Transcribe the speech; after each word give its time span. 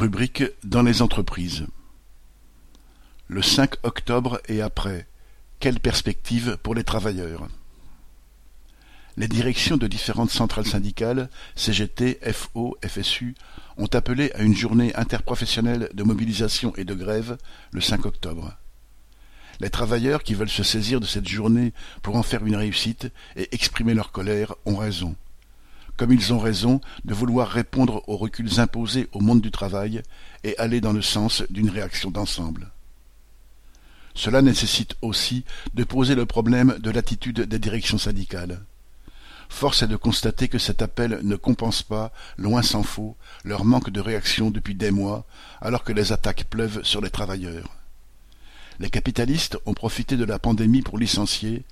Rubrique 0.00 0.44
dans 0.64 0.80
les 0.80 1.02
entreprises. 1.02 1.66
Le 3.28 3.42
5 3.42 3.74
octobre 3.82 4.40
et 4.48 4.62
après, 4.62 5.06
quelle 5.58 5.78
perspective 5.78 6.56
pour 6.62 6.74
les 6.74 6.84
travailleurs? 6.84 7.48
Les 9.18 9.28
directions 9.28 9.76
de 9.76 9.86
différentes 9.86 10.30
centrales 10.30 10.64
syndicales, 10.64 11.28
CGT, 11.54 12.18
FO, 12.32 12.78
FSU, 12.82 13.34
ont 13.76 13.90
appelé 13.92 14.32
à 14.32 14.40
une 14.40 14.56
journée 14.56 14.94
interprofessionnelle 14.96 15.90
de 15.92 16.02
mobilisation 16.02 16.74
et 16.76 16.84
de 16.84 16.94
grève 16.94 17.36
le 17.70 17.82
5 17.82 18.06
octobre. 18.06 18.56
Les 19.60 19.68
travailleurs 19.68 20.22
qui 20.22 20.32
veulent 20.32 20.48
se 20.48 20.62
saisir 20.62 21.00
de 21.00 21.06
cette 21.06 21.28
journée 21.28 21.74
pour 22.00 22.16
en 22.16 22.22
faire 22.22 22.46
une 22.46 22.56
réussite 22.56 23.12
et 23.36 23.54
exprimer 23.54 23.92
leur 23.92 24.12
colère 24.12 24.54
ont 24.64 24.76
raison 24.76 25.14
comme 26.00 26.12
ils 26.14 26.32
ont 26.32 26.38
raison 26.38 26.80
de 27.04 27.12
vouloir 27.12 27.46
répondre 27.46 28.02
aux 28.06 28.16
reculs 28.16 28.58
imposés 28.58 29.10
au 29.12 29.20
monde 29.20 29.42
du 29.42 29.50
travail 29.50 30.00
et 30.44 30.56
aller 30.56 30.80
dans 30.80 30.94
le 30.94 31.02
sens 31.02 31.42
d'une 31.50 31.68
réaction 31.68 32.10
d'ensemble. 32.10 32.70
Cela 34.14 34.40
nécessite 34.40 34.94
aussi 35.02 35.44
de 35.74 35.84
poser 35.84 36.14
le 36.14 36.24
problème 36.24 36.78
de 36.78 36.90
l'attitude 36.90 37.42
des 37.42 37.58
directions 37.58 37.98
syndicales. 37.98 38.62
Force 39.50 39.82
est 39.82 39.88
de 39.88 39.96
constater 39.96 40.48
que 40.48 40.56
cet 40.56 40.80
appel 40.80 41.20
ne 41.22 41.36
compense 41.36 41.82
pas, 41.82 42.14
loin 42.38 42.62
s'en 42.62 42.82
faut, 42.82 43.14
leur 43.44 43.66
manque 43.66 43.90
de 43.90 44.00
réaction 44.00 44.50
depuis 44.50 44.74
des 44.74 44.90
mois, 44.90 45.26
alors 45.60 45.84
que 45.84 45.92
les 45.92 46.12
attaques 46.12 46.44
pleuvent 46.48 46.82
sur 46.82 47.02
les 47.02 47.10
travailleurs. 47.10 47.76
Les 48.78 48.88
capitalistes 48.88 49.58
ont 49.66 49.74
profité 49.74 50.16
de 50.16 50.24
la 50.24 50.38
pandémie 50.38 50.80
pour 50.80 50.96
licencier, 50.96 51.62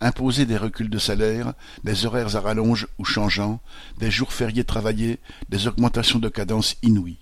imposer 0.00 0.46
des 0.46 0.56
reculs 0.56 0.90
de 0.90 0.98
salaire, 0.98 1.54
des 1.84 2.06
horaires 2.06 2.36
à 2.36 2.40
rallonge 2.40 2.86
ou 2.98 3.04
changeants, 3.04 3.60
des 3.98 4.10
jours 4.10 4.32
fériés 4.32 4.64
travaillés, 4.64 5.18
des 5.48 5.66
augmentations 5.66 6.18
de 6.18 6.28
cadence 6.28 6.76
inouïes. 6.82 7.18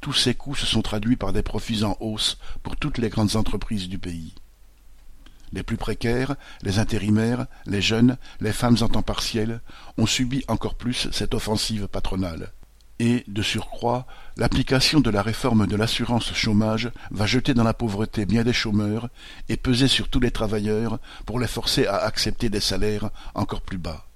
Tous 0.00 0.12
ces 0.12 0.34
coûts 0.34 0.54
se 0.54 0.66
sont 0.66 0.82
traduits 0.82 1.16
par 1.16 1.32
des 1.32 1.42
profits 1.42 1.84
en 1.84 1.96
hausse 2.00 2.38
pour 2.62 2.76
toutes 2.76 2.98
les 2.98 3.08
grandes 3.08 3.36
entreprises 3.36 3.88
du 3.88 3.98
pays. 3.98 4.34
Les 5.52 5.62
plus 5.64 5.76
précaires, 5.76 6.36
les 6.62 6.78
intérimaires, 6.78 7.46
les 7.66 7.82
jeunes, 7.82 8.16
les 8.40 8.52
femmes 8.52 8.76
en 8.82 8.88
temps 8.88 9.02
partiel 9.02 9.60
ont 9.98 10.06
subi 10.06 10.44
encore 10.46 10.76
plus 10.76 11.08
cette 11.10 11.34
offensive 11.34 11.88
patronale 11.88 12.52
et, 13.00 13.24
de 13.26 13.40
surcroît, 13.40 14.06
l'application 14.36 15.00
de 15.00 15.08
la 15.08 15.22
réforme 15.22 15.66
de 15.66 15.74
l'assurance 15.74 16.34
chômage 16.34 16.90
va 17.10 17.24
jeter 17.24 17.54
dans 17.54 17.64
la 17.64 17.72
pauvreté 17.72 18.26
bien 18.26 18.44
des 18.44 18.52
chômeurs 18.52 19.08
et 19.48 19.56
peser 19.56 19.88
sur 19.88 20.08
tous 20.08 20.20
les 20.20 20.30
travailleurs 20.30 21.00
pour 21.24 21.40
les 21.40 21.46
forcer 21.46 21.86
à 21.86 21.96
accepter 21.96 22.50
des 22.50 22.60
salaires 22.60 23.08
encore 23.34 23.62
plus 23.62 23.78
bas. 23.78 24.06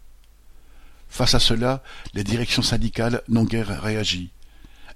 Face 1.09 1.35
à 1.35 1.41
cela, 1.41 1.83
les 2.13 2.25
directions 2.25 2.63
syndicales 2.63 3.23
n'ont 3.29 3.45
guère 3.45 3.83
réagi. 3.83 4.31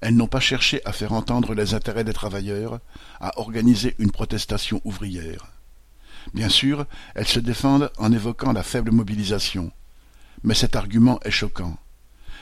Elles 0.02 0.16
n'ont 0.16 0.26
pas 0.26 0.38
cherché 0.38 0.82
à 0.84 0.92
faire 0.92 1.14
entendre 1.14 1.54
les 1.54 1.72
intérêts 1.72 2.04
des 2.04 2.12
travailleurs, 2.12 2.80
à 3.20 3.40
organiser 3.40 3.94
une 3.98 4.12
protestation 4.12 4.82
ouvrière. 4.84 5.46
Bien 6.34 6.50
sûr, 6.50 6.84
elles 7.14 7.26
se 7.26 7.40
défendent 7.40 7.90
en 7.96 8.12
évoquant 8.12 8.52
la 8.52 8.62
faible 8.62 8.90
mobilisation. 8.90 9.72
Mais 10.42 10.54
cet 10.54 10.76
argument 10.76 11.18
est 11.24 11.30
choquant. 11.30 11.78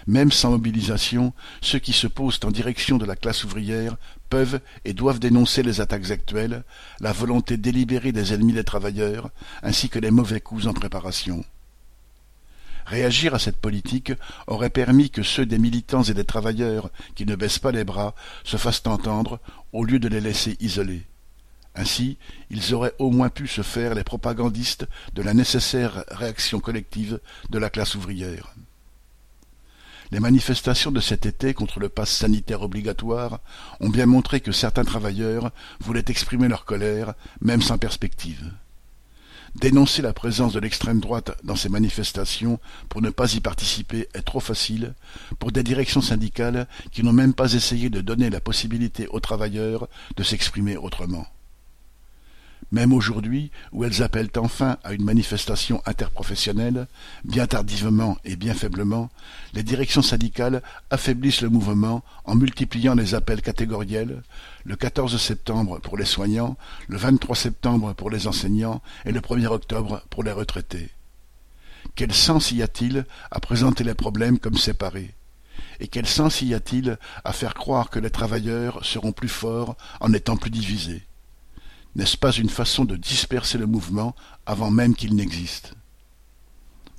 Même 0.07 0.31
sans 0.31 0.51
mobilisation, 0.51 1.33
ceux 1.61 1.81
qui 1.81 1.93
se 1.93 2.07
posent 2.07 2.39
en 2.45 2.53
direction 2.53 2.97
de 2.97 3.05
la 3.05 3.17
classe 3.17 3.43
ouvrière 3.43 3.97
peuvent 4.31 4.61
et 4.85 4.93
doivent 4.93 5.19
dénoncer 5.19 5.65
les 5.65 5.81
attaques 5.81 6.11
actuelles, 6.11 6.63
la 7.01 7.13
volonté 7.13 7.57
délibérée 7.57 8.13
des 8.13 8.33
ennemis 8.33 8.53
des 8.53 8.65
travailleurs, 8.65 9.31
ainsi 9.63 9.89
que 9.89 9.99
les 9.99 10.13
mauvais 10.13 10.41
coups 10.41 10.67
en 10.67 10.73
préparation. 10.73 11.45
Réagir 12.87 13.35
à 13.35 13.41
cette 13.41 13.57
politique 13.57 14.13
aurait 14.47 14.71
permis 14.71 15.11
que 15.11 15.25
ceux 15.25 15.45
des 15.45 15.59
militants 15.59 16.05
et 16.05 16.15
des 16.15 16.25
travailleurs 16.25 16.91
qui 17.17 17.27
ne 17.27 17.35
baissent 17.35 17.59
pas 17.59 17.73
les 17.73 17.83
bras 17.83 18.15
se 18.45 18.59
fassent 18.59 18.87
entendre 18.87 19.41
au 19.73 19.83
lieu 19.83 19.99
de 19.99 20.07
les 20.07 20.21
laisser 20.21 20.57
isolés. 20.61 21.05
Ainsi, 21.75 22.17
ils 22.49 22.75
auraient 22.75 22.95
au 23.01 23.11
moins 23.11 23.29
pu 23.29 23.49
se 23.49 23.63
faire 23.63 23.95
les 23.97 24.05
propagandistes 24.05 24.87
de 25.15 25.23
la 25.23 25.35
nécessaire 25.35 26.05
réaction 26.09 26.61
collective 26.61 27.21
de 27.51 27.59
la 27.59 27.71
classe 27.71 27.97
ouvrière. 27.97 28.55
Les 30.13 30.21
manifestations 30.21 30.93
de 30.93 31.01
cet 31.01 31.27
été 31.27 31.53
contre 31.53 31.81
le 31.81 31.89
pass 31.89 32.11
sanitaire 32.11 32.63
obligatoire 32.63 33.41
ont 33.81 33.89
bien 33.89 34.07
montré 34.07 34.41
que 34.41 34.53
certains 34.53 34.85
travailleurs 34.85 35.51
voulaient 35.81 36.05
exprimer 36.09 36.49
leur 36.49 36.65
colère, 36.65 37.15
même 37.41 37.63
sans 37.63 37.79
perspective. 37.79 38.53
Dénoncer 39.57 40.03
la 40.03 40.13
présence 40.13 40.53
de 40.53 40.61
l'extrême 40.61 41.01
droite 41.01 41.37
dans 41.43 41.57
ces 41.57 41.71
manifestations 41.71 42.61
pour 42.89 43.01
ne 43.01 43.11
pas 43.11 43.35
y 43.35 43.41
participer 43.41 44.07
est 44.13 44.23
trop 44.23 44.41
facile 44.41 44.95
pour 45.39 45.51
des 45.51 45.63
directions 45.63 46.03
syndicales 46.03 46.69
qui 46.93 47.03
n'ont 47.03 47.15
même 47.15 47.33
pas 47.33 47.55
essayé 47.55 47.89
de 47.89 48.03
donner 48.03 48.29
la 48.29 48.41
possibilité 48.41 49.09
aux 49.09 49.21
travailleurs 49.21 49.89
de 50.17 50.23
s'exprimer 50.23 50.77
autrement. 50.77 51.27
Même 52.73 52.93
aujourd'hui, 52.93 53.53
où 53.71 53.85
elles 53.85 54.03
appellent 54.03 54.31
enfin 54.37 54.79
à 54.83 54.93
une 54.93 55.05
manifestation 55.05 55.81
interprofessionnelle, 55.87 56.89
bien 57.25 57.47
tardivement 57.47 58.19
et 58.25 58.35
bien 58.35 58.55
faiblement, 58.55 59.09
les 59.55 59.63
directions 59.63 60.03
syndicales 60.03 60.63
affaiblissent 60.91 61.43
le 61.43 61.49
mouvement 61.49 62.03
en 62.25 62.35
multipliant 62.35 62.95
les 62.95 63.15
appels 63.15 63.41
catégoriels, 63.41 64.23
le 64.65 64.75
14 64.75 65.17
septembre 65.17 65.79
pour 65.79 65.97
les 65.97 66.05
soignants, 66.05 66.57
le 66.89 66.97
23 66.97 67.37
septembre 67.37 67.93
pour 67.95 68.11
les 68.11 68.27
enseignants 68.27 68.83
et 69.05 69.13
le 69.13 69.21
1er 69.21 69.47
octobre 69.47 70.03
pour 70.11 70.25
les 70.25 70.33
retraités. 70.33 70.91
Quel 71.95 72.13
sens 72.13 72.51
y 72.51 72.63
a-t-il 72.63 73.07
à 73.31 73.39
présenter 73.39 73.85
les 73.85 73.95
problèmes 73.95 74.41
comme 74.41 74.57
séparés? 74.57 75.15
Et 75.79 75.87
quel 75.87 76.07
sens 76.07 76.43
y 76.43 76.53
a-t-il 76.53 76.99
à 77.25 77.33
faire 77.33 77.55
croire 77.55 77.91
que 77.91 78.01
les 78.01 78.11
travailleurs 78.11 78.85
seront 78.85 79.13
plus 79.13 79.29
forts 79.29 79.77
en 80.01 80.13
étant 80.13 80.37
plus 80.37 80.51
divisés? 80.51 81.03
N'est-ce 81.97 82.19
pas 82.19 82.33
une 82.33 82.51
façon 82.51 82.85
de 82.85 82.95
disperser 82.95 83.57
le 83.57 83.67
mouvement 83.67 84.15
avant 84.45 84.71
même 84.71 84.95
qu'il 84.95 85.17
n'existe? 85.17 85.73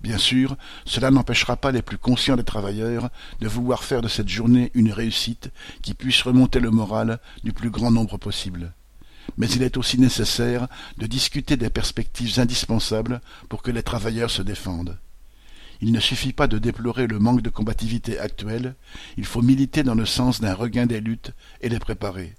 Bien 0.02 0.18
sûr, 0.18 0.58
cela 0.86 1.12
n'empêchera 1.12 1.56
pas 1.56 1.72
les 1.72 1.84
plus 1.84 2.00
conscients 2.00 2.36
des 2.36 2.44
travailleurs 2.44 3.10
de 3.40 3.48
vouloir 3.48 3.84
faire 3.84 4.02
de 4.02 4.08
cette 4.08 4.28
journée 4.28 4.72
une 4.74 4.92
réussite 4.92 5.52
qui 5.84 5.94
puisse 5.94 6.24
remonter 6.24 6.60
le 6.60 6.72
moral 6.72 7.20
du 7.44 7.54
plus 7.54 7.70
grand 7.70 7.92
nombre 7.92 8.18
possible. 8.18 8.74
Mais 9.38 9.48
il 9.48 9.62
est 9.62 9.78
aussi 9.78 10.00
nécessaire 10.00 10.68
de 10.98 11.06
discuter 11.06 11.58
des 11.58 11.70
perspectives 11.70 12.40
indispensables 12.40 13.22
pour 13.50 13.62
que 13.62 13.72
les 13.72 13.84
travailleurs 13.84 14.32
se 14.32 14.42
défendent. 14.42 14.98
Il 15.80 15.92
ne 15.92 16.00
suffit 16.00 16.34
pas 16.34 16.48
de 16.48 16.58
déplorer 16.58 17.06
le 17.06 17.20
manque 17.20 17.44
de 17.44 17.52
combativité 17.52 18.18
actuelle, 18.18 18.74
il 19.16 19.26
faut 19.26 19.44
militer 19.44 19.84
dans 19.84 19.94
le 19.94 20.08
sens 20.08 20.42
d'un 20.42 20.56
regain 20.56 20.88
des 20.88 21.02
luttes 21.02 21.34
et 21.62 21.70
les 21.70 21.80
préparer. 21.80 22.34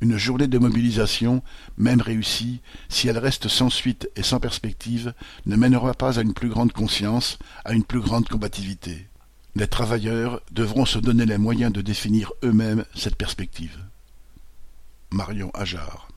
Une 0.00 0.16
journée 0.16 0.46
de 0.46 0.58
mobilisation, 0.58 1.42
même 1.76 2.00
réussie, 2.00 2.60
si 2.88 3.08
elle 3.08 3.18
reste 3.18 3.48
sans 3.48 3.68
suite 3.68 4.08
et 4.14 4.22
sans 4.22 4.38
perspective, 4.38 5.12
ne 5.46 5.56
mènera 5.56 5.94
pas 5.94 6.18
à 6.18 6.22
une 6.22 6.34
plus 6.34 6.48
grande 6.48 6.72
conscience, 6.72 7.38
à 7.64 7.72
une 7.72 7.84
plus 7.84 8.00
grande 8.00 8.28
combativité. 8.28 9.08
Les 9.56 9.66
travailleurs 9.66 10.40
devront 10.52 10.84
se 10.84 10.98
donner 10.98 11.26
les 11.26 11.38
moyens 11.38 11.72
de 11.72 11.80
définir 11.80 12.32
eux-mêmes 12.44 12.84
cette 12.94 13.16
perspective. 13.16 13.76
Marion 15.10 15.50
Ajar 15.54 16.07